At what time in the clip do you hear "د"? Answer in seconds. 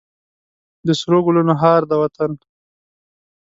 0.87-0.89